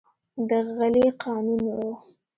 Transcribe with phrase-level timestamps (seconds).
[0.49, 1.77] د غلې قانون و.